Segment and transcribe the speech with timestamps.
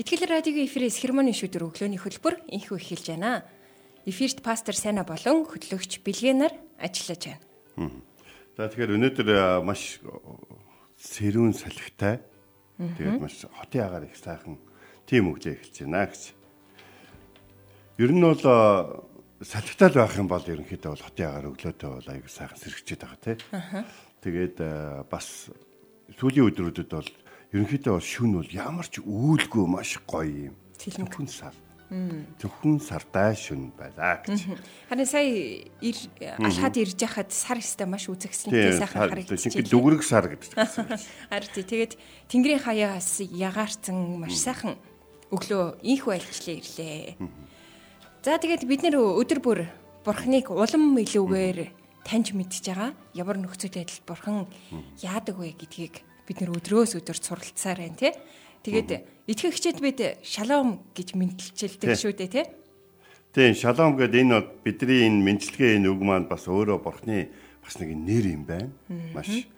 [0.00, 3.44] Итгэл радиогийн эфирээс хермоны шүдэр өглөөний хөтөлбөр инхүү эхэлж байна.
[4.08, 7.36] Эфирт пастор Сайна болон хөтлөгч Билгэнаар ажиллаж
[7.76, 8.00] байна.
[8.56, 10.00] За тэгэхээр өнөөдөр маш
[10.96, 12.24] сэрүүн салхитай.
[12.80, 14.56] Тэгээд маш хотын агаар их сайхан
[15.04, 16.22] тим өглөө эхэлж байна гэж.
[18.00, 18.40] Ер нь бол
[19.44, 23.20] салхитай л байх юм бол ерөнхийдөө бол хотын агаар өглөөдөө бол аяг сайхан сэргчээд байгаа
[23.20, 23.36] тий.
[24.24, 24.56] Тэгээд
[25.12, 25.52] бас
[26.16, 27.10] сүүлийн өдрүүдэд бол
[27.52, 30.56] ерөнхийдөө бол шүн бол ямар ч үүлгүй маш гоё юм.
[30.80, 31.54] Зөвхөн сар.
[32.40, 34.48] Зөвхөн сардай шүн байлаа гэж.
[34.88, 35.28] Харин сая
[36.40, 39.60] алхаад ирж яхад сар өстэй маш үзэгснэтэй сайхан харагдчихжээ.
[39.60, 40.56] Шинэ дүгрэг сар гэдэг.
[41.28, 41.92] Харин тэгээд
[42.32, 44.80] Тэнгэрийн хаяас ягаарцсан маш сайхан
[45.28, 47.20] өглөө инх байлчлаа ирлээ.
[48.24, 49.58] За тэгээд бид нэр өдөр бүр
[50.08, 51.58] бурхныг улам илүүгээр
[52.08, 52.96] таньж мэдж байгаа.
[53.12, 54.48] Ямар нөхцөл байдалд бурхан
[55.04, 58.12] яадаг вэ гэдгийг бид нэр өдрөөс өдөрт суралцсаар байна тий.
[58.62, 58.90] Тэгээд
[59.26, 61.14] итгэх хичээд бид шалом гэж
[61.94, 61.98] Тий.
[61.98, 62.46] шүү дээ тий.
[63.32, 67.32] Тийм шалом гэдэг энэ бол бидний энэ мэдлэгээ энэ үг маань бас өөрөө бурхны
[67.64, 68.70] бас нэг нэр юм байна.
[69.16, 69.48] Маш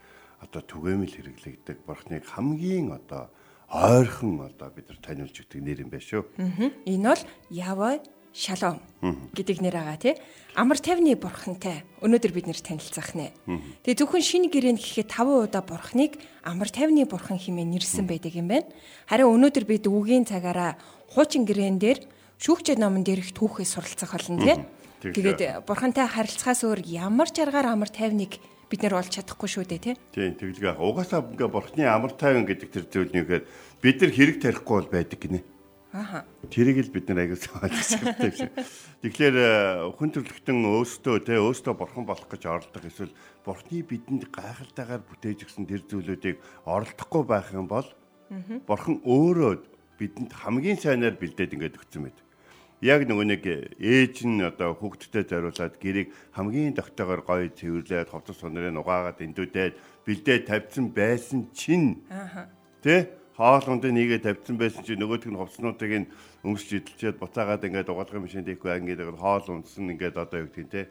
[0.41, 3.29] одоо түгээмэл хэрэглэгдэг бурхныг хамгийн одоо
[3.69, 6.23] ойрхон одоо бид нар таниулж өгдөг нэр юм байна шүү.
[6.87, 7.99] Энэ бол Ява
[8.35, 8.83] Шалом
[9.31, 10.15] гэдэг нэр байгаа тий.
[10.59, 13.31] Амар тайвны бурхантай өнөөдөр бид нэр танилцах нэ.
[13.87, 18.51] Тэгээ зөвхөн шинэ гэрээнд гэхэд 5 удаа бурхныг амар тайвны бурхан хэмээн нэрсэн байдаг юм
[18.51, 18.67] байна.
[19.07, 20.75] Харин өнөөдөр бид үгийн цагаараа
[21.15, 22.03] хуучин гэрээн дээр
[22.43, 24.59] шүүгчээ номон дээрх түүхээ суралцах болно тий.
[25.15, 29.79] Тэгээд бурхантай харилцахаас өөр ямар ч аргаар амар тайвныг бид нэр олж чадахгүй шүү дээ
[29.79, 29.95] тий.
[30.11, 33.43] Тийм тэгэлгээ угаасаа ингээ бурхны амар тайван гэдэг тэр зүйлнийхээр
[33.79, 35.54] бид нар хэрэг тарихгүй бол байдаг гинэ.
[35.95, 36.27] Аха.
[36.51, 38.51] Тэрийг л бид нар аягүй ойлгостой юм шиг.
[39.07, 43.15] Тэгэхээр э, хүн төрлөختөн өөстөө те өөстөө бурхан болох гэж оролдох эсвэл
[43.47, 47.87] бурхны бидэнд гайхалтайгаар бүтээж өгсөн тэр зүйлүүдийг оролдохгүй байх юм бол
[48.67, 49.53] бурхан өөрөө
[49.95, 52.19] бидэнд хамгийн сайнаар бэлдээд ингээд өгсөн мэт.
[52.83, 53.47] Яг нөгөө нэг
[53.79, 60.43] ээж нь одоо хүүхдтэй зориулаад гэрийг хамгийн тогтоогоор гоё цэвэрлээд ховцос сонорыг угаагаад эндүүдээд бэлдээд
[60.51, 62.51] тавьсан байсан чинь Аха.
[62.83, 63.24] Тэ?
[63.35, 66.11] Хоолунд нэгээ тавьсан байсан чи нөгөөх нь хувцснуудыг нь
[66.47, 70.83] өмсч идэлчээд буцаагаад ингээд угаалгын машинд ихгүй ингээд хоол унтсан ингээд одоо юу гэдэг тэ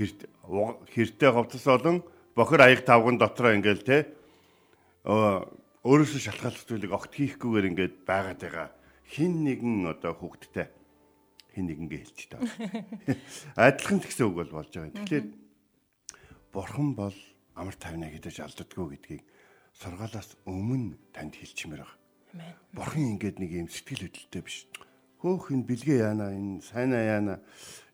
[0.00, 0.18] хэрт
[0.88, 2.00] хэртэй хувцас болон
[2.32, 4.08] бохор аяг тавган дотроо ингээд
[5.04, 5.44] оо
[5.84, 8.68] өөрөөсөө шалтгааллах зүйлийг огт хийхгүйгээр ингээд байгаад байгаа
[9.12, 10.70] хин нэгэн одоо хүүхдтэй
[11.52, 12.40] хин нэгэнгээ хэлж таа.
[13.58, 14.96] Адилхан гэсэн үг бол болж байгаа.
[14.96, 15.26] Тэгэхээр
[16.54, 17.18] бурхан бол
[17.58, 19.22] амар тайвнаа гэдэж алддаггүй гэдгийг
[19.80, 21.98] сургаалаас өмнө танд хэлчмээр байгаа.
[22.32, 22.54] Амен.
[22.72, 24.66] Бурхан ингээд нэг юм сэтгэл хөдлөлтэй биш.
[25.20, 27.34] Хөөх энэ бэлгээ яана энэ сайнаа яана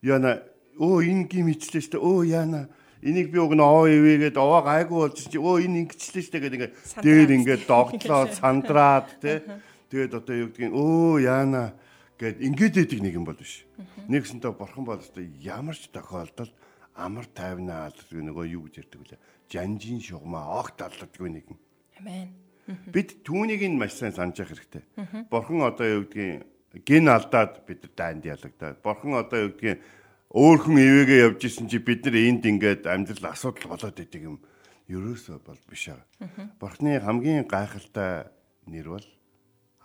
[0.02, 0.30] яана
[0.78, 2.70] өө энэ гим ичлээ штэ өө яана
[3.02, 6.58] энийг би уг нь оо ивэгээд овоо гайгүй болж чи өө энэ ингэчлээ штэ гэдэг
[6.58, 9.42] ингээд дээр ингээд догтлоо сандраад те
[9.90, 11.74] тэгээд одоо юу гэдгийг өө яана
[12.18, 13.62] гэд ингээд идэг нэг юм бол биш.
[14.10, 16.50] Нэгсэнтэй бурхан бол өстой ямар ч тохиолдолд
[16.98, 19.20] амар тайвнаа алддаг нөгөө юу гэж ярьдаг вүлээ.
[19.46, 21.58] Жанжин шугамаа огт алддаггүй нэг юм.
[21.98, 22.28] Амен.
[22.92, 24.84] Бид түүнийг нь маш сайн санаж явах хэрэгтэй.
[25.32, 26.44] Бурхан одоо юу гэдгийг
[26.84, 28.78] ген алдаад бид дайнд ялагдаад.
[28.84, 29.80] Бурхан одоо юу гэдгийг
[30.30, 34.36] өөр хүн ивэгээ явж исэн чи бид нар энд ингээд амьдрал асуудал болоод идэг юм.
[34.88, 36.04] Ерөөсөө бол биш аа.
[36.60, 38.28] Бурханы хамгийн гайхалтай
[38.68, 39.06] нэр бол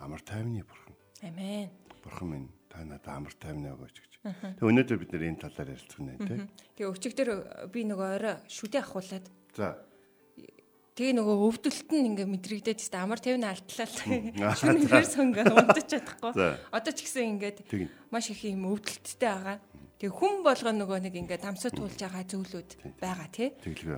[0.03, 0.95] амар тайвны бурхан.
[1.23, 1.71] Амен.
[2.03, 4.11] Бурхан минь та надад амар тайвны өгөөч гэж.
[4.59, 6.39] Тэг өнөөдөр бид нар энэ талаар ярилцах нэ тий.
[6.75, 7.29] Тэгээ өчигдөр
[7.71, 9.77] би нөгөө орой шүдэ ахуулаад За
[10.93, 13.97] Тэгээ нөгөө өвдөлт нь ингээ мэдрэгдээд тест амар 50 алтлал.
[14.61, 16.33] Шүнээр сонгаа унтаж чадахгүй.
[16.69, 17.65] Одоо ч гэсэн ингээд
[18.13, 19.57] маш их юм өвдөлттэй байгаа.
[19.97, 22.69] Тэгээ хүн болгоо нөгөө нэг ингээ дамсаа туулж байгаа зүйлүүд
[23.01, 23.49] байгаа тий.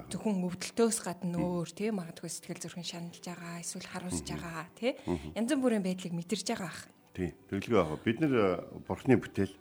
[0.08, 4.96] Зөвхөн өвдөлтөөс гадна өөр тий магадгүй сэтгэл зүрхэн шаналж байгаа эсвэл харуулж байгаа тий.
[5.36, 6.88] Янз бүрийн байдлыг мэдэрж байгаа ах.
[7.12, 7.36] Тийм.
[7.52, 8.48] Тэглэгээ яг бид нар э,
[8.88, 9.54] бурхны бүтээл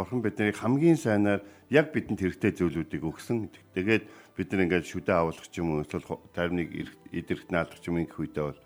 [0.00, 3.52] бурхан биднийг хамгийн сайнаар яг бидэнд хэрэгтэй зүйлүүдийг өгсөн.
[3.76, 6.72] Тэгээд бид нар ингээд шүдэ авуулах ч юм уу эсвэл тайвныг
[7.12, 8.60] идэрхт наалдах юм ингэх үедээ бол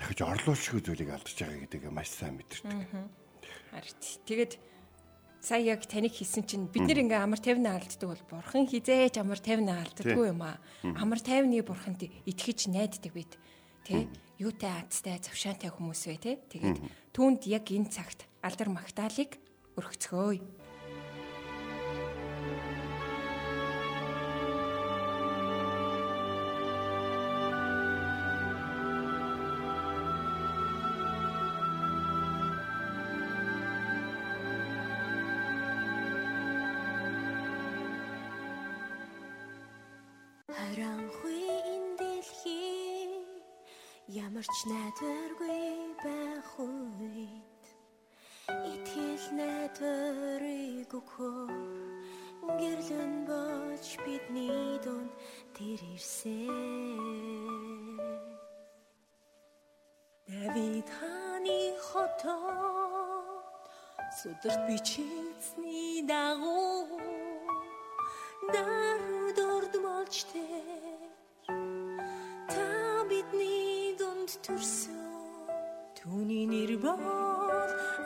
[0.00, 2.72] дахиж орлуулшгүй зүйлийг алдаж байгаа гэдгийг маш сайн мэдэрдэг.
[3.68, 4.52] Харин тэгээд
[5.44, 9.40] сая яг таныг хийсэн чинь бид нэр ингээ амар тайвнаа алддаг бол бурхан хизээч амар
[9.44, 10.56] тайвнаа алддаггүй юм аа.
[10.96, 13.36] Амар тайвны бурханд итгэж найддаг бид.
[13.84, 14.08] Тэ?
[14.40, 16.32] юутай аацтай завшаантай хүмүүс вэ те.
[16.48, 16.80] Тэгээд
[17.12, 19.36] түүнд яг энэ цагт алдар магтаалыг
[19.80, 20.40] өргөцгөөе.
[44.40, 47.49] ямар ч найдваргүй байх үед
[50.90, 51.50] найдварыг өгөх
[52.58, 55.12] гэрлэн боч бидний дунд
[55.54, 56.48] тэр ирсэн
[60.26, 63.44] Давид хааны хотод
[64.18, 66.98] сүдэрт бичигдсэний дагуу.
[68.52, 71.10] Даруд орд болж тэр
[72.50, 72.66] та
[73.10, 73.70] бидний
[74.30, 75.00] энд төрсөн
[75.98, 77.02] түүний нэр бол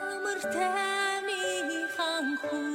[0.09, 2.74] амар тайны ханхуу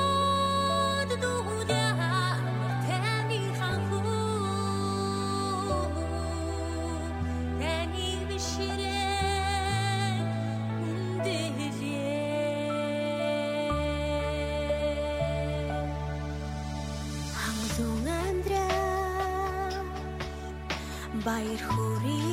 [21.41, 22.30] тайны баяр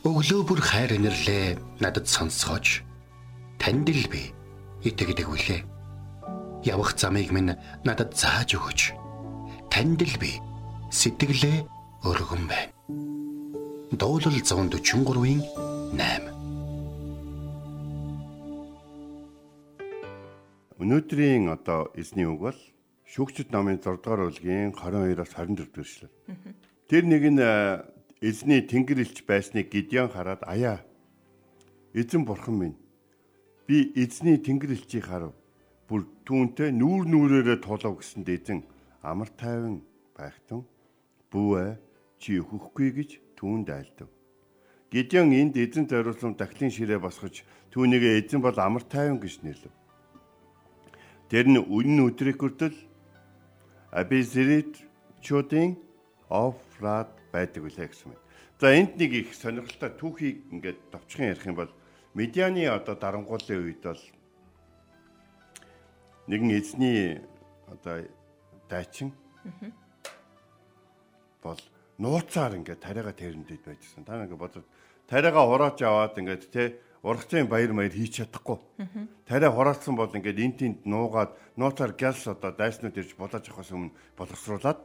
[0.00, 2.80] Өглөө бүр хайр инэрлээ надад сонсгооч.
[3.60, 4.32] Танд л би
[4.80, 5.60] итгэдэг үлээ.
[6.64, 7.52] Явах замыг минь
[7.84, 8.96] надад зааж өгөөч.
[9.68, 10.40] Танд л би
[10.88, 11.68] сэтгэлээ
[12.08, 12.72] өргөн байна.
[13.92, 15.44] Дуулал 143-ийн
[15.92, 16.32] 8
[20.80, 22.56] Өнөөдрийн одоо эзний үг бол
[23.04, 26.08] шүүгчд намын 6 дугаар бүлгийн 22-аас 24 дэх эшлэл.
[26.88, 27.44] Тэр нэг нь
[28.20, 30.84] эзний тэнгэр элч байсныг Гидеон хараад аяа.
[31.96, 32.76] Эзэн бурхан минь
[33.66, 35.34] би эзний тэнгэр элчийг харав.
[35.90, 38.62] бүр түүнтэй нүүр нүрээрээ тулав гэсэн дэзэн
[39.02, 39.82] амар тайван
[40.14, 40.62] байхтун
[41.34, 41.82] бүүэ
[42.22, 44.06] чи өхөхгүй гэж түүнд айлдав.
[44.94, 47.42] Гидеон энд эзэн зориулсан дахлын ширээ босгож
[47.74, 49.74] түүнийг эзэн бол амар тайван гэж нэрлэв.
[51.26, 52.78] Тэр нь үнэн өдрийг хүртэл
[53.90, 54.78] Абизерит
[55.18, 55.74] чуудын
[56.30, 58.20] Офрад байдаг үлээ гэсэн юм.
[58.60, 61.72] За энд нэг их сонирхолтой түүхийг ингээд товчхон ярих юм бол
[62.14, 64.02] Медианы одоо дарангуулын үед бол
[66.26, 67.22] нэгэн эзний
[67.70, 68.04] одоо
[68.68, 69.14] дайчин
[71.42, 71.60] бол
[71.98, 74.04] нууцаар ингээд тариага тэрэндээд байжсэн.
[74.04, 74.66] Та ингээд бодод
[75.06, 78.58] тариага хурааж аваад ингээд те ургацын баяр маяр хийж чадахгүй.
[79.24, 83.94] Тариа хураалсан бол ингээд эн тэнд нуугаад нууцаар гялс одоо дайснууд ирж болоож авахаас өмнө
[84.16, 84.78] боловсруулад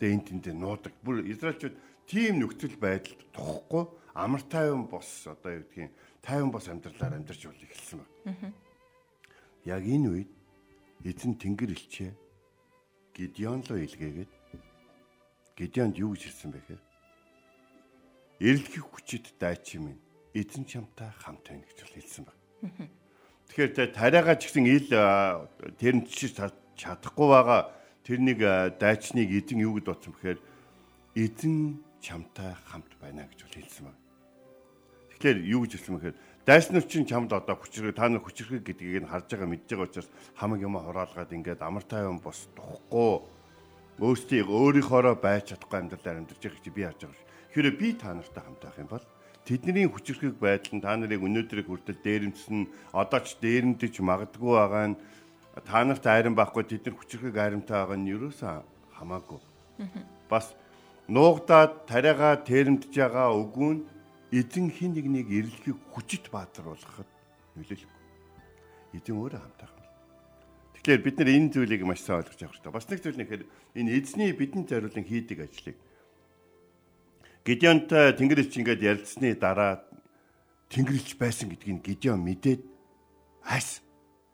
[0.00, 0.92] тэгээ эн тэнд нуудаг.
[1.02, 5.92] Бүр израилчууд тийм нөхцөл байдалд тухгүй амар тайван бос одоо юу гэдгийг
[6.22, 8.54] тайван бос амьдралаар амьдарч бол эхэлсэн байна.
[9.66, 10.30] Яг энэ үед
[11.04, 12.12] эзэн тэнгэр элчээ
[13.16, 14.30] Гидеон руу илгээгээд
[15.56, 16.82] Гидеонд юу гэж хэлсэн бэ гэхээр
[18.40, 20.02] Эрэлхих хүчит дайчин минь
[20.36, 22.90] эзэн чамтай хамт байна гэж хэлсэн байна.
[23.48, 24.88] Тэгэхээр тэ тариагаа ч гэсэн ил
[25.80, 26.36] тэр нь чиж
[26.76, 27.72] чадахгүй байгаа
[28.06, 28.40] тэрнийг
[28.78, 30.38] дайчныг эзэн юу гэж бодсон бэхээр
[31.18, 34.00] эзэн чамтай хамт байна гэж хэлсэн байна.
[35.18, 39.10] Тэгэхээр юу гэж хэлсэн бэхээр дайснууд чинь чамд одоо хүчрэг та нар хүчрэг гэдгийг нь
[39.10, 43.26] харж байгаа мэдж байгаа учраас хамаг юм хураалгаад ингээд амар тайван бос тухгүй
[43.98, 47.26] өөрсдийг өөрийнхоороо байж чадахгүй амьдралаар амьдарч байгаа чи би харж байгаа.
[47.50, 49.06] Хэрэв би та нартай хамт байх юм бол
[49.42, 55.00] тэдний хүчрхэг байдал нь та нарыг өнөөдрийг хүртэл дээрэмсэн одоо ч дээрэмдэж магадгүй байгаа нь
[55.64, 58.64] та нарт айран байхгүй тэд нар хүчрхэг айрамтай байгаа нь юусаа
[58.98, 59.40] хамаагүй.
[60.28, 60.52] Бас
[61.08, 63.78] нуугдаад тариагаа тэрэмдж байгаа үгүүн
[64.32, 67.08] эзэн хин нэгнийг эрэлхийг хүчит баатруулахад
[67.56, 68.04] нөлөөлөхгүй.
[69.00, 69.86] Эзэн өөрөө хамтаах юм.
[70.76, 72.72] Тэгэхээр бид нар энэ зүйлийг маш сайн ойлгож авах хэрэгтэй.
[72.76, 73.42] Бас нэг зүйл нэхэр
[73.80, 75.76] энэ эзний бидэнд зориулан хийдэг ажлыг
[77.46, 79.86] Гедеонтой Тэнгэрлэгч ингээд ярилцсны дараа
[80.66, 82.66] Тэнгэрлэгч байсан гэдгийг Гедеон мэдээд
[83.46, 83.86] айс.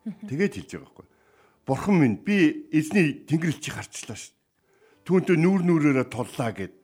[0.09, 1.07] Тэгээд хэлж байгаа байхгүй.
[1.67, 4.35] Бурхан минь би эзний Тэнгэрлэгчийг харчлаа шүү.
[5.07, 6.75] Түүнтэй нүүр нүрээрээ туллаа гэд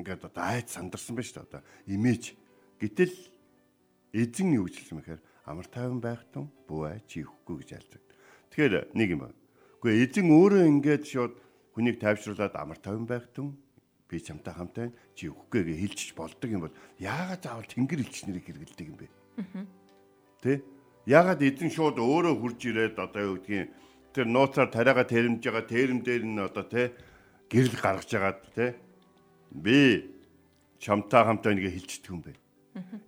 [0.00, 2.36] ингээд одоо айц сандарсан байна шүү дээ одоо имиж
[2.76, 3.16] гэтэл
[4.12, 8.02] эзэн юу гэж хэлсэн мэхээр амар тайван байх тун бүү чи ихгүй гэж альдаг.
[8.52, 9.36] Тэгэхээр нэг юм байна.
[9.80, 11.34] Гэхдээ эзэн өөрөө ингээд шууд
[11.72, 13.56] хүнийг тайвшруулад амар тайван байх тун
[14.08, 18.44] би чамтай хамтаа чи өгөхгүй гэж хэлчих болдог юм бол яагаад заавал тэнгэр элч нарыг
[18.44, 19.08] хэрэгэлдэг юм бэ?
[20.40, 20.64] Тэ?
[21.04, 23.68] Яагаад эзэн шууд өөрөө хурж ирээд одоо юу гэдгийг
[24.14, 26.92] тэр нууцаар тариага тэрэмж байгаа тэрэм дээр нь одоо тэ
[27.48, 28.66] гэрэл гаргаж байгаад тэ
[29.52, 29.78] би
[30.78, 32.32] чамтай хамтаа нэгэ хэлчихдэг юм бэ?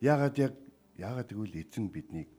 [0.00, 0.54] Яагаад яг
[0.98, 2.30] яагаад тэгвэл эзэн биднийг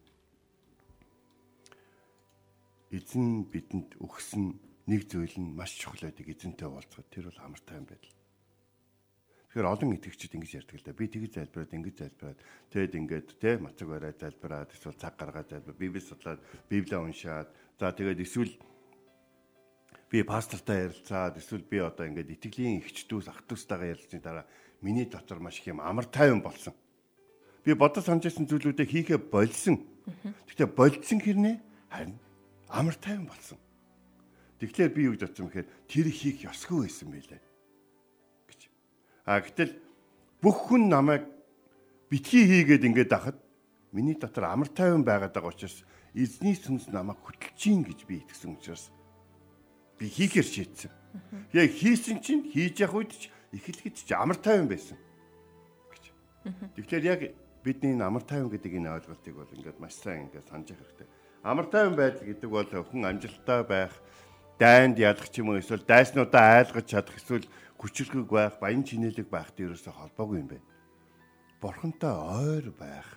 [2.92, 7.88] эзэн бидэнд өгсөн нэг зүйл нь маш чухал байдаг эзэнтэй уулзахад тэр бол амартай юм
[7.88, 8.21] байдал.
[9.52, 10.96] Тэгэхээр олон итгэгчид ингэж ярьдаг л да.
[10.96, 12.40] Би тэгж залбираад ингэж залбираад
[12.72, 16.40] тэгэд ингээд те мацаг барай залбираад эсвэл цаг гаргаад залбир библи судлаад
[16.72, 18.56] библийг уншаад за тэгээд эсвэл
[20.08, 24.48] би пастортай ярилцаад эсвэл би одоо ингээд итгэлийн ихчдүүс ах トゥ стайгаа ярилцсны дараа
[24.80, 26.72] миний дотор маш их юм амар тайван болсон
[27.66, 29.86] би бодож санаж байсан зүйлүүдээ хийхэ болсон.
[30.50, 31.56] Гэхдээ болцсон хэрнээ
[31.94, 32.18] харин
[32.70, 33.58] амар тайван болсон.
[34.58, 37.42] Тэгэхээр би юу гэж бодсон бэхээр тэр хийх ёсгүй байсан байлээ.
[39.26, 39.78] А гэтэл
[40.42, 41.30] бүх хүн намайг
[42.10, 43.38] битгий хийгээд ингээд ахад
[43.94, 45.86] миний дотор амар тайван байгаад байгаа учраас
[46.16, 48.90] эзний сүнс намайг хөтлөж гин гэж би итгэсэн учраас
[50.02, 50.92] би хийхээр шийдсэн.
[51.54, 54.98] Яг хийсэн чинь хийж явах үед ч эхлэхэд ч амар тайван байсан.
[55.94, 56.04] гэж.
[56.76, 57.22] Тэгэхээр яг
[57.62, 61.08] бидний амар тайван гэдэг энэ ойлголтыг бол ингээд маш сайн ингээд санаж явах хэрэгтэй.
[61.46, 63.94] Амар тайван байдал гэдэг бол хүн амжилттай байх,
[64.58, 67.46] дайнд ялах ч юм уу эсвэл дайснуудаа айлгаж чадах эсвэл
[67.82, 70.68] хүчрхэг байх, баян чинэлэг байхтай ерөөсөө холбоогүй юм байна.
[71.58, 73.10] Бурхантай ойр байх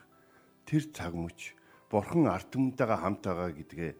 [0.64, 1.52] тэр цаг мөч
[1.92, 3.92] Бурхан арт түмэнтэйгээ хамт байгаа гэдгээ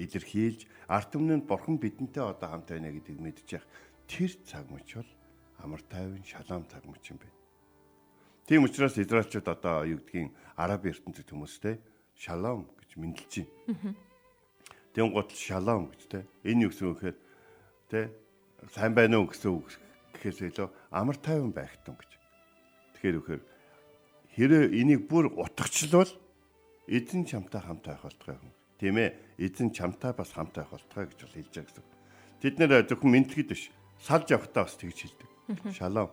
[0.00, 3.62] илэрхийлж арт түмэн нь Бурхан бидэнтэй одоо хамт байна гэдгийг мэдчих.
[4.08, 5.10] Тэр цаг мөч бол
[5.60, 7.36] амар тайван шалаам цаг мөч юм байна.
[8.48, 11.76] Тийм учраас израилчууд одоо юу гэдгийг араб ертөнцид хүмүүстэй
[12.16, 13.94] шалом гэж мэдлж байна.
[14.96, 16.26] Тэгэн гот шалом гэж те.
[16.42, 17.16] Энэ юу гэсэн үг гэхээр
[17.92, 18.00] те
[18.70, 19.66] сайн байна уу гэсэн үг
[20.14, 22.10] гэхээс илүү амар тайван байх тун гэж.
[22.94, 23.42] Тэгэхээр үхээр
[24.38, 26.12] хэрэг энийг бүр утгачлал
[26.86, 28.54] эзэн чамтай хамт байх болтгой юм.
[28.78, 29.18] Тийм ээ.
[29.42, 31.84] Эзэн чамтай бас хамт байх болтгой гэж бол хэлж байгаа гэсэн.
[32.38, 33.70] Тэд нэр зөвхөн мэдлэгэд биш.
[33.98, 35.30] Салж явахдаа бас тэгж хэлдэг.
[35.74, 36.10] Шалом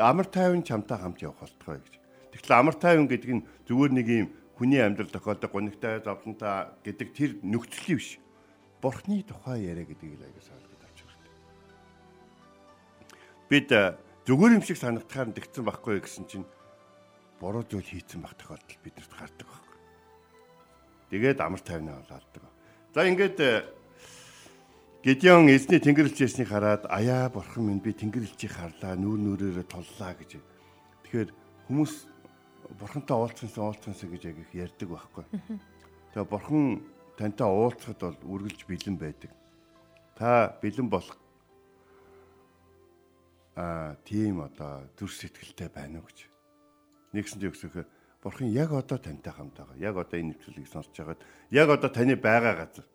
[0.00, 1.94] амар тайван чамтай хамт явах болтгой гэж.
[2.32, 7.30] Тэгэхээр амар тайван гэдэг нь зүгээр нэг юм хүний амьдрал тохиолдог гонигтай зовлонтой гэдэг тэр
[7.44, 8.16] нөхцөлийн биш.
[8.80, 10.73] Бурхны тухай яриа гэдгийг л аяга ойлгож авч хэрэгтэй.
[13.48, 16.46] Бид э, зүгээр юм шиг санагдахаар тэгсэн байхгүй гэсэн чинь
[17.40, 19.78] буруу зүйл хийцэн байх тохиолдол бидэрт гардаг байхгүй.
[21.12, 22.48] Тэгээд амар тайвнаа болоод.
[22.94, 23.64] За ингээд э,
[25.04, 30.40] Гедеон эзний тэнгэрлэгчээснийг хараад аяа бурхан минь би тэнгэрлэгчийг харлаа нүүр нүрээрээ туллаа гэж.
[31.04, 31.28] Тэгэхээр
[31.68, 31.92] хүмүүс
[32.80, 35.24] бурхантай уулзсансан уулзсансан гэж яг их ярьдаг байхгүй.
[36.16, 36.80] Тэгээ бурхан
[37.20, 39.30] тантай уулзахад бол үргэлж бэлэн байдаг.
[40.16, 41.20] Та бэлэн болох
[43.56, 46.26] аа тийм одоо зүр сэтгэлтэй байна уу гэж.
[47.14, 47.86] Нэгсэнд өгсөхө
[48.22, 49.78] бурхан яг одоо тантай хамт байгаа.
[49.78, 52.86] Яг одоо энэ нэвтрүүлгийг сонсож байгаад яг одоо таны байгаа газар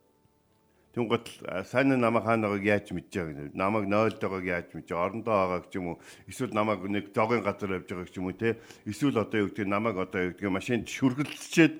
[0.89, 1.29] Тэнгот
[1.69, 3.53] сайн намайг хаанагааг яаж мэдж байгаа гэнэ.
[3.53, 4.89] Намайг нойлдогоог яаж мэдж.
[4.89, 6.01] Орондоо байгаа ч юм уу.
[6.25, 8.57] Эсвэл намайг нэг зогийн газар явж байгаа ч юм уу те.
[8.89, 11.77] Эсвэл одоо юу гэдэг намайг одоо юу гэдэг машинд шүргэлцчихэд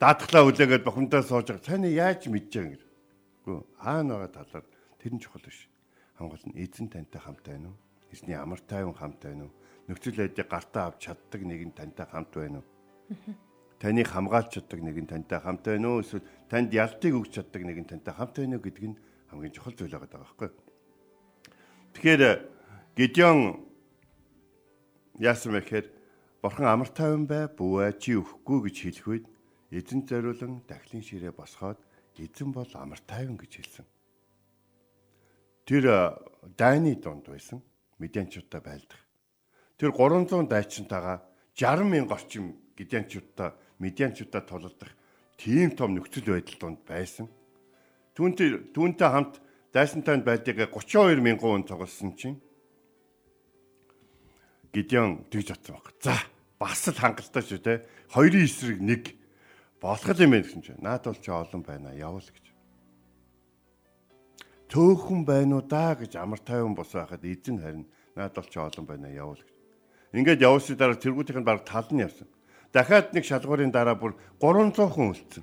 [0.00, 1.68] даатглаа хүлээгээд бохомдоо сууж байгаа.
[1.68, 2.86] Сайн яаж мэдж байгаа гэнэ.
[3.44, 4.64] Үгүй хаана байгаа талаар
[5.04, 5.68] тэр нь чухал биш.
[6.18, 7.76] Хамгаал нь эзэн тантай хамт байна уу?
[8.12, 9.52] Эзний амар тайван хамт байна уу?
[9.88, 12.66] Нөхцөл байдлыг гартаа авч чаддаг нэг нь тантай хамт байна уу?
[13.84, 17.78] таныг хамгаалж чаддаг нэг нь тантай хамт байна уу эсвэл танд ялтыг өгч чаддаг нэг
[17.84, 20.50] нь тантай хамт байна уу гэдг нь хамгийн чухал зүйл байгаа байхгүй.
[21.92, 22.22] Тэгэхээр
[22.96, 23.60] Гедеон
[25.20, 25.86] яасан бэ гэхээр
[26.40, 29.26] Бурхан амар тайван бай, бүвэ чи өөхгүй гэж хэлэх үед
[29.72, 31.80] эзэн зориулан дахлын ширээ босгоод
[32.20, 33.86] эзэн бол амар тайван гэж хэлсэн.
[35.64, 36.20] Тэр
[36.56, 37.62] дайны донд байсан
[37.98, 39.00] медианчуудаа байлдах.
[39.76, 41.24] Тэр 300 дайчинтайгаа
[41.56, 44.92] 60 мянга орчим гидянчуудаа медианчуудаа тулалдах
[45.36, 47.26] тийм том нөхцөл байдал донд байсан.
[48.14, 49.40] Түүнтэй түүнтэй хамт
[49.72, 52.38] дайсантай байдгийг 32 мянган хүн тоглосон чинь
[54.74, 55.94] Гидеон тэгж бодсон баг.
[56.02, 56.14] За
[56.58, 57.86] бас л хангалттай шүү те.
[58.10, 59.14] Хоёрын эсрэг нэг
[59.78, 60.82] болох юм байна гэсэн чинь.
[60.82, 62.53] Наад бол ч олон байна явал гэж.
[64.74, 67.86] Төөхөн байна уу да гэж амар тайван бос байхад эзэн харин
[68.18, 69.54] наад бол ч олон байна явал гэж.
[70.18, 72.26] Ингээд явсны дараа тэргүүтийн баг тал нь явсан
[72.74, 75.42] дахиад нэг шалгуурын дараа бүр 300 хүн үлдсэн.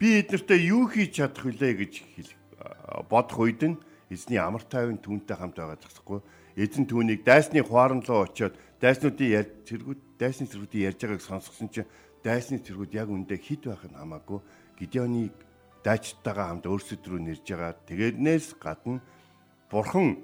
[0.00, 1.92] Би эднэртэй юу хийж чадах вүлээ гэж
[3.12, 3.76] бодох үед нь
[4.08, 6.24] эзний амар тайван түүнтэй хамт байгаа зогсохгүй.
[6.56, 11.92] Эзэн түүнийг дайсны хуаран руу очиод дайснуудын ярьж зэргүүд дайсны зэргүүдийн ярьж байгааг сонсгосон чинь
[12.24, 14.40] дайсны зэргүүд яг үндэ хид байх нь хамаагүй
[14.80, 15.32] Гидеоныг
[15.82, 17.74] дайчтайгаа хамт өөрсдөд рүү нэрж байгаа.
[17.86, 19.02] Тэгээднээс гадна
[19.70, 20.22] бурхан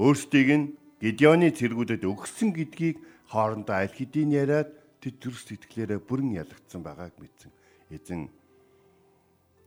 [0.00, 0.66] өөрсдийг нь
[0.98, 2.98] Гидеоны зэргүүдэд өгсөн гэдгийг
[3.30, 7.54] хоорондоо аль хэдийн яриад тэд төрс сэтгэлээрээ бүрэн ялагдсан байгааг мэдсэн.
[7.94, 8.26] Эзэн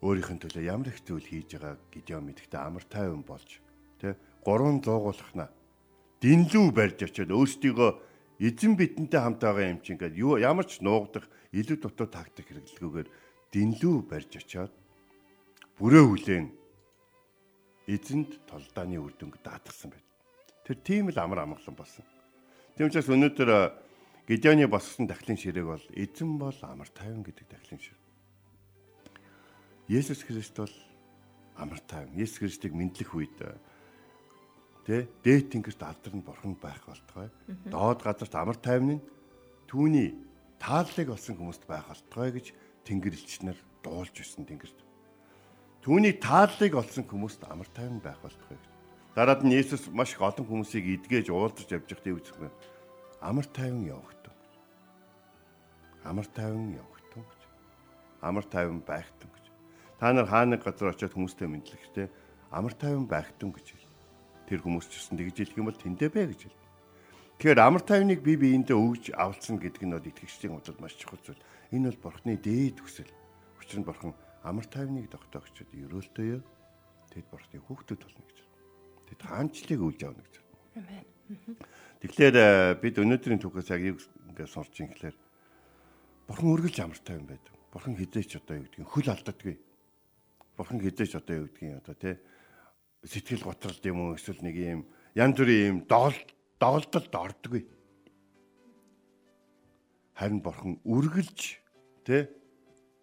[0.04, 3.64] өөрийнх нь төлөө ямар их зүйл хийж байгааг Гидеон мэдхдээ амар тайван болж
[4.02, 5.48] тэ гурван зуугуулхна
[6.20, 7.92] динлүү барьж очиод өөрсдийгөө
[8.42, 13.08] эзэн бидэнтэй хамт байгаа юм чинь ингээд юу ямар ч нуугдах илүү дутуу тактик хэрэглэгүүгээр
[13.54, 14.74] динлүү барьж очиод
[15.82, 16.48] бүрээ хүлээн
[17.90, 20.06] эзэнд толдааны үр дүнг даатгсан байт.
[20.62, 22.06] Тэр тийм л амар амгалан болсон.
[22.78, 23.50] Тийм учраас өнөөдөр
[24.30, 27.98] Гедеоны босгосон дахлын ширээг бол эзэн бол амар тайван гэдэг дахлын шир.
[29.90, 30.76] Есүс Христ бол
[31.58, 32.14] амар тайван.
[32.14, 33.34] Есүс Христийг мэдлэх үед
[34.86, 37.34] тэ дээд тэнгэрт алдарн бурхан байх болтгой.
[37.66, 39.06] Доод газарт амар тайван нь
[39.66, 40.14] түүний
[40.62, 42.54] тааллыг олсон хүмүүст байх болтгой гэж
[42.86, 44.91] тэнгэр элчнэр дуулж ирсэн тэнгэрт.
[45.82, 48.58] Түүний тааллыг олсон хүмүүст амар тайван байх болтгой.
[49.18, 52.54] Дараад нь Есүс маш их олон хүмүүсийг эдгэж уулзаж явж байхдаа бэ?
[53.22, 54.34] амар тайван явагдав.
[56.04, 57.42] Амар тайван явагдав гэж.
[58.22, 59.46] Амар тайван байхтун гэж.
[60.00, 62.10] Та нар хааны газар очиод хүмүүстэй мэдлэхтэй
[62.50, 63.90] амар тайван байхтун гэж хэл.
[64.50, 66.62] Тэр хүмүүс ч гэсэн тэгж хэлэх юм бол тэндэ бай гэж хэл.
[67.38, 71.42] Тэгэхээр амар тайвныг бие биендээ өгж авалцсан гэдэг нь бол итгэгчдийн хувьд маш чухал зүйл.
[71.70, 73.14] Энэ бол бурхны дээд хүсэл.
[73.62, 76.42] Учир нь бурхан амар тайвныг тогтоогчд ерөөлтөө
[77.14, 78.40] тэд бурхны хүүхдүүд болно гэж.
[79.12, 80.36] Тэд хаанчлыг үлж авна гэж.
[80.80, 81.06] Амен.
[82.02, 85.16] Тэгэхээр э, бид өнөөдрийн түүхээс яг ингээд сурч ин гэхлээр
[86.26, 87.54] бурхан үргэлж амартай юм байдаг.
[87.72, 89.56] Бурхан хизээч одоо юу гэдгийг хөл алддаггүй.
[90.58, 92.16] Бурхан хизээч одоо юу гэдгийг одоо тий
[93.06, 94.82] сэтгэл готролд юм уу эсвэл нэг юм
[95.16, 96.28] янз бүрийн юм доголд
[96.60, 97.64] доголдолд ордоггүй.
[100.18, 101.40] Харин бурхан үргэлж
[102.04, 102.22] тий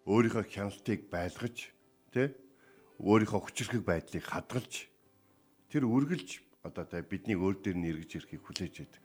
[0.09, 1.69] өөрийнхөө хяналтыг байлгаж
[2.09, 2.33] тий
[2.97, 4.89] өөрийнхөө хүчрхэг байдлыг хадгалж
[5.69, 9.03] тэр үргэлж одоо та бидний өөр дээр нь эргэж ирэхийг хүлээж байдаг.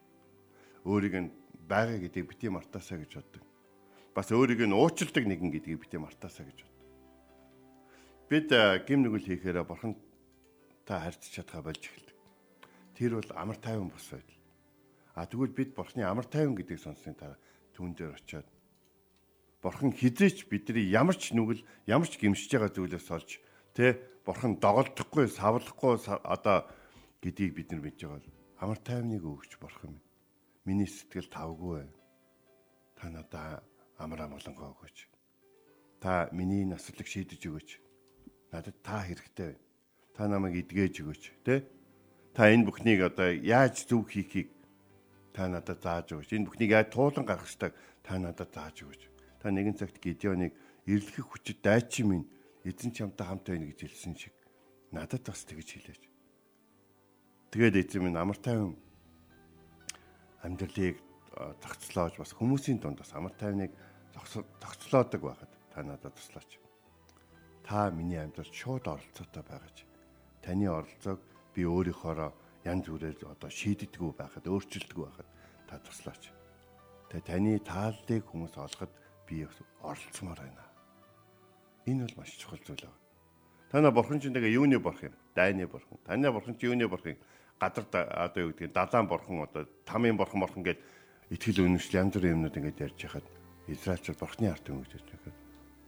[0.88, 1.29] Өөрийг нь
[1.69, 3.45] байгаа гэдгийг бити мартаасаа гэж боддог.
[4.17, 6.88] Бас өөрийг нь уучилдаг нэгэн гэдгийг бити мартаасаа гэж боддог.
[8.33, 8.49] Бид
[8.88, 10.01] гим нүгэл хийхээр бурхан
[10.88, 12.17] та харьцаж чадхаа болж эхэлдэг.
[12.97, 14.40] Тэр бол амар тайван бос байдал.
[15.14, 17.37] А тэгвэл бид бурхны амар тайван гэдгийг сонссны дараа
[17.77, 18.49] түүн дээр очиод
[19.64, 23.40] Бурхан хизээч бидний ямар ч нүгэл ямар ч гимшиж байгаа зүйлээс олж
[23.72, 23.96] тэ
[24.29, 26.68] бурхан доголдохгүй савлахгүй одоо
[27.24, 28.29] гэдгийг бид нар мэдж байгаа.
[28.61, 30.05] Амар тайвныг өгч бурхан минь.
[30.68, 31.96] Миний сэтгэл тавгүй байна.
[32.92, 33.64] Та надаа
[33.96, 35.09] амар амгалангоо өгөөч.
[35.96, 37.70] Та миний наслаг шийдэж өгөөч.
[38.53, 39.64] Надад та хэрэгтэй байна.
[40.12, 41.64] Та намайг эдгэж өгөөч, тэ?
[42.37, 44.53] Та энэ бүхнийг одоо яаж зөв хийхийг
[45.33, 46.37] та надад зааж өгөөч.
[46.37, 47.72] Энэ бүхнийг яаж туулан гаргах ёстойг
[48.05, 49.13] та надад зааж өгөөч.
[49.44, 50.57] Та нэгэн цагт Гидеоныг
[50.88, 52.26] эрлэх хүчит дайчин минь
[52.64, 54.33] эзэн чамтай хамт байна гэж хэлсэн шиг
[54.88, 56.02] надад бас тэгж хэлээч.
[57.52, 58.72] Тэгээд эзэн минь амар тайван
[60.40, 60.96] амьдралыг
[61.61, 63.68] тогтцлоож бас хүмүүсийн дунд бас амар тайвныг
[64.64, 66.57] тогтцлоодог байхад та надад туслаач.
[67.68, 69.85] Та миний амьдралд шууд оролцоотой байгаач.
[70.40, 71.20] Таны оролцоог
[71.52, 72.33] би өөрийнхоороо
[72.64, 75.28] янз бүрээр одоо шийддэггүй байхад өөрчилдөггүй байхад
[75.68, 76.33] та туслаач.
[77.12, 79.47] Тэгээ таны тааллыг хүмүүс олоход би
[79.83, 80.65] оролцмоор байна.
[81.87, 82.99] Энэ бол маш чухал зүйл байна.
[83.71, 85.17] Танаа бурхан чинь тэгээ юуны бурхан юм?
[85.35, 85.99] Дайны бурхан.
[86.05, 87.17] Танаа бурхан чинь юуны бурхан?
[87.61, 90.79] Гадар одоо юу гэдгийг далайн бурхан одоо тамийн бурхан бурхан гэж
[91.31, 93.27] итгэл үнэмшил янз бүрийн юмнууд ингэж ярьж хахад
[93.69, 95.35] Израильчууд бурхны ард гэж хэлдэг.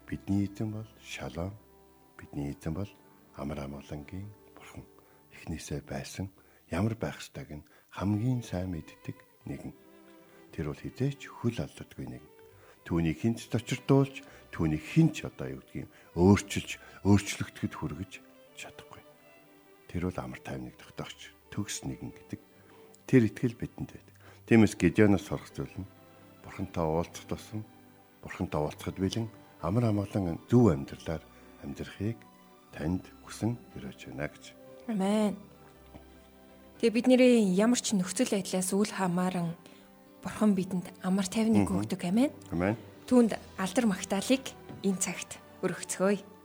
[0.09, 1.53] Бидний эзэн бол шалом.
[2.17, 2.89] Бидний эзэн бол
[3.37, 4.85] амар амгалангийн бурхан.
[5.33, 6.33] Эхнээсээ байсан
[6.73, 9.75] ямар байх ёстойг нь хамгийн сайн мэддэг нэгэн.
[10.53, 12.36] Тэр бол хизээч хөл алддаггүй нэгэн
[12.87, 14.23] түүнийг хинч точирдуулж
[14.55, 16.71] түүнийг хинч одоо юу гэдгийг өөрчилж
[17.03, 18.13] өөрчлөгдөхөд хүргэж
[18.55, 19.03] чадахгүй.
[19.91, 22.41] Тэр бол амар тайвныг тогтоогч төгс нэгэн гэдэг
[23.11, 24.17] тэр итгэл бидэнд байдаг.
[24.47, 25.91] Тиймээс Гедеоноос сурах зүйл нь
[26.47, 27.67] бурхантай уулзах тусам
[28.23, 29.27] бурхантай уулзахад бэлэн
[29.61, 31.23] амар амгалан зөв амьдралаар
[31.67, 32.19] амьдрахыг
[32.71, 34.45] танд хүсэн өрөөж байна гэж.
[34.87, 35.35] Амен.
[36.79, 39.57] Тэгээ бидний ямар ч нөхцөл байдлаас үл хамааран
[40.23, 42.31] Бурхан бидэнд амар тайвныг өгдөг амин.
[42.53, 42.77] Амен.
[43.07, 44.53] Түүнд алдар магтаалык
[44.83, 46.36] энэ цагт өргөцгөөе.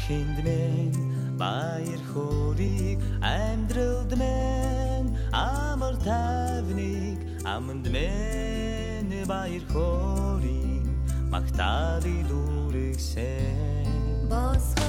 [0.00, 0.92] Зүрхэнд мэн
[1.40, 10.86] баяр хөөргийг амьдралд мэн амар тайвныг аманд мэн баяр хөөргийг
[11.32, 13.88] магтаалын дүрэгсэн
[14.30, 14.79] Босгоод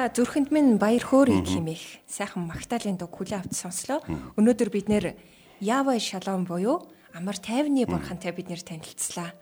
[0.00, 4.00] Хамтдаа зүрхэнд минь баяр хөөргийг химэх сайхан магтаалын дуг хүлээ авч сонслоо.
[4.40, 5.12] Өнөөдөр бид нэр
[5.60, 9.36] Ява шалом буюу амар тайвны бурхантай бид нэр танилцлаа.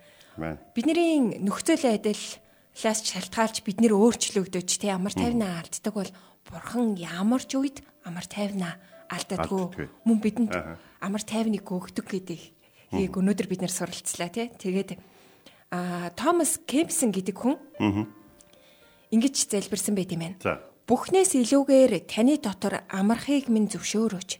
[0.75, 2.43] Бидний нөхцөл байдлаас
[2.75, 6.11] шалтгаалж бид нэр өөрчлөгдөж тэ амар тайвнаа алддаг бол
[6.51, 8.83] бурхан ямар ч үед амар тайвнаа.
[9.15, 9.87] Алддаггүй.
[10.03, 10.51] Мөн бидэнд
[10.99, 14.51] амар тайвныг өгдөг гэдэг яг өнөөдөр бид нэр суралцлаа тий.
[14.51, 14.99] Тэгээд
[15.71, 17.55] а Томас Кемпсон гэдэг хүн
[19.15, 20.37] ингэж залбирсан байт юм байна.
[20.43, 20.61] За.
[20.89, 24.31] Бүхнээс илүүгээр таны дотор амархыг минь зөвшөөрөөч.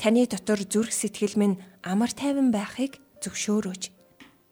[0.00, 3.92] Таны дотор зүрх сэтгэл минь амар тайван байхыг зөвшөөрөөч.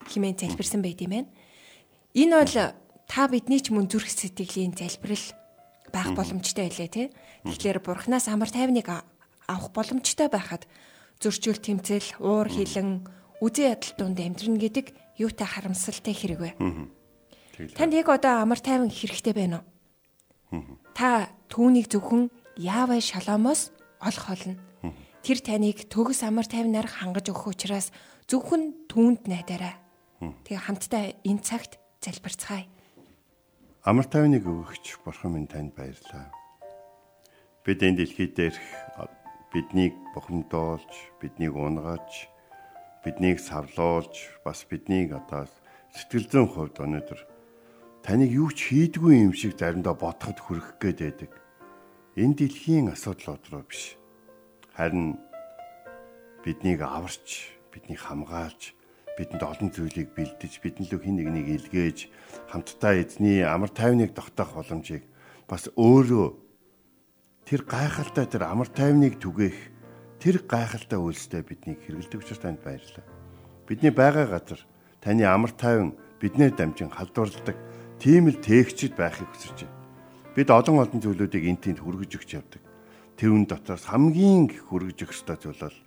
[0.07, 1.29] хэмээн залбирсан байт юм байна.
[2.15, 2.57] Энэ бол
[3.09, 5.27] та бидний ч мөн зүрх сэтгэлийн залбирал
[5.93, 7.07] байх боломжтой байлээ тий.
[7.45, 10.67] Тэгэхээр бурхнаас амар тайвныг авах боломжтой байхад
[11.21, 13.07] зөрчил тэмцэл, уур хилэн,
[13.41, 14.87] үзэн ядал дунд амьдрна гэдэг
[15.17, 16.51] юутай харамсалтай хэрэг вэ?
[17.57, 19.65] Танд яг одоо амар тайван хэрэгтэй байна
[20.53, 20.65] уу?
[20.93, 22.29] Та түүнийг зөвхөн
[22.61, 23.73] яавэ шаломоос
[24.05, 24.55] олох болно.
[25.25, 27.91] Тэр таныг төгс амар тайвнаар хангаж өгөх учраас
[28.29, 29.75] зөвхөн түүнд найдаарай.
[30.21, 32.69] Тэгээ хамтдаа энэ цагт залбирцгаая.
[33.89, 36.29] Амар тайвныг өгөгч бурхан минь танд баярлалаа.
[37.65, 38.61] Бид энэ дэлхий дээрх
[39.51, 42.29] биднийг бухимдуулж, биднийг унгаж,
[43.01, 44.15] биднийг савлуулж,
[44.45, 45.49] бас биднийг одоо
[45.97, 47.36] сэтгэл зүйн хувьд өнөөдөр
[48.07, 51.33] таныг юу ч хийдгүй юм шиг заримдаа бодоход хүрэх гээд байдаг.
[52.15, 53.99] Энэ дэлхийн асуудлууд руу биш.
[54.79, 55.19] Харин
[56.47, 58.79] биднийг аварч, биднийг хамгаалж,
[59.19, 61.99] бидэнд олон зүйлийг бэлдэж, бидэн лөө хин нэгнийг илгээж,
[62.47, 65.03] хамтдаа эзний амар тайвныг тогтоох боломжийг
[65.51, 66.31] бас өөрөө
[67.43, 69.59] тэр гайхалтай тэр амар тайвныг түгээх
[70.23, 73.03] тэр гайхалтай үйлстэй биднийг хэрэгэлдэг учраас танд баярлалаа.
[73.67, 74.63] Бидний байгаа газар
[75.03, 77.59] таны амар тайван биднээр дамжин халдварладаг
[78.01, 79.77] тийм л тээгчд байхыг хүсэж байна.
[80.37, 82.63] Бид олон олон зүйлүүдийг эн тэнд хүргэж өгч явдаг.
[83.17, 85.79] Тэрүүн дотроос хамгийн их хүргэж өгөх ёстой зүйл бол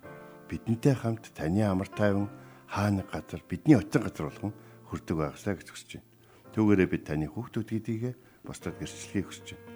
[0.50, 2.26] бидэнтэй хамт таны амар тайван
[2.66, 4.52] хаана газар бидний очин газар болгон
[4.90, 6.08] хүрдэг байгаасаа гэж хүсэж байна.
[6.50, 9.70] Түүгээрээ бид таны хүүхдүүд гэдгийг бусдад гэрчлэхийг хүсэж байна.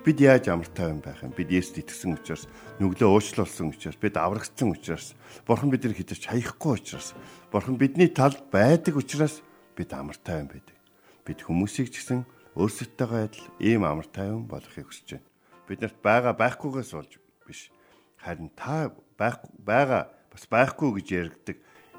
[0.00, 1.34] Бид яаж амар тайван байх юм?
[1.36, 2.48] Бид Есүст итгэсэн учраас,
[2.80, 5.12] нүглөө уучлуулсан учраас, бид аврагдсан учраас,
[5.44, 7.12] Бурхан биднийг хитэж хаяхгүй учраас,
[7.52, 9.44] Бурхан бидний талд байдаг учраас
[9.76, 10.79] бид амар тайван байдаг.
[11.24, 12.24] Бид хүмүүсийг ч гэсэн
[12.56, 15.28] өөрсдөлтөөгөө адил ийм амар тайван болохыг хүсэж байна.
[15.68, 17.12] Биднэрт байгаа байхгүйгээс болж
[17.46, 17.70] биш.
[18.18, 21.56] Харин та байх байгаа бас байхгүй гэж яригддаг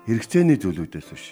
[0.08, 1.26] хэрэгцээний зүйлүүдээс биш.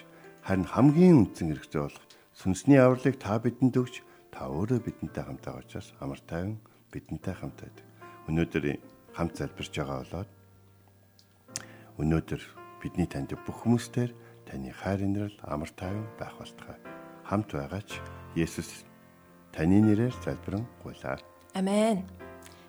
[0.45, 2.05] Харин хамгийн үндсэн хэрэгцээ болох
[2.37, 3.95] сүнсний авралыг та бидэнд өгч
[4.31, 6.57] та өөрөө бидэнтэй хамт байгаа учраас амар тайван
[6.93, 7.85] бидэнтэй хамт байдаг.
[8.29, 8.65] Өнөөдөр
[9.17, 10.29] хамт залбирч байгаа болоод
[11.99, 12.41] өнөөдөр
[12.79, 14.15] бидний танд бүх хүмүүстээр
[14.47, 16.98] таны хайр инрэл амар тайван байх болтугай.
[17.29, 18.01] Хамт байгаач
[18.33, 18.89] Есүс
[19.53, 21.21] таны нэрээр залбирэн гуйлаа.
[21.53, 22.01] Амен.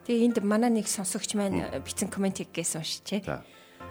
[0.04, 3.24] Тэгээ энд манай нэг сонсогч маань бичсэн комментиг гээсэн уншичээ.
[3.24, 3.40] За.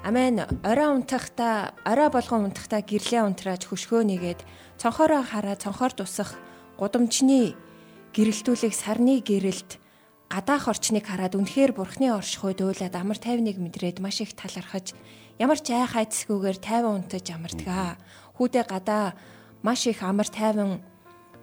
[0.05, 0.45] Амен.
[0.62, 4.45] Орой унтахта, орой болгон унтахта гэрлээ унтрааж хөшгөө нэгээд
[4.77, 6.38] цонхороо хараа цонхоор тусах
[6.77, 7.58] гудамжны
[8.13, 9.82] гэрэлтүүлэх сарны гэрэлт
[10.29, 14.93] гадаах орчныг хараад үнэхээр бурхны оршихуй дуулаад амар тайвныг мэдрээд маш их талархаж
[15.41, 17.97] ямар ч ай хайцсгүйгээр тайван унтаж амардгаа.
[18.38, 19.17] Хүүдээ гадаа
[19.63, 20.81] маш их амар тайван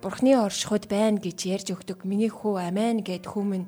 [0.03, 2.05] бурхны оршихуйд байна гэж ярьж өгдөг.
[2.05, 3.67] Миний хүү амен гэд хүмүн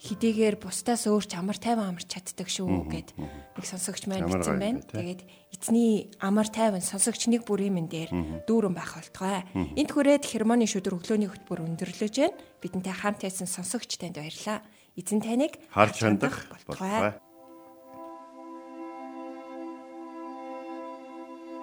[0.00, 4.80] хидийгээр бусдаас өөрч амар тайван амарч чаддаг шүү гэд нэг сонсогч маань гоё байна.
[4.80, 8.10] Тэгээд эзний амар тайван сонсогч нэг бүрийн мэн дээр
[8.48, 9.44] дүүрэн байх болтугай.
[9.52, 12.40] Энд хүрээд хермоны шүдэр өглөөний хөтөлбөр өндөрлөж байна.
[12.64, 14.64] Бидэнтэй хамт байсан сонсогч танд баярлалаа.
[14.96, 17.20] Эзэн таныг Харж хандах болтугай.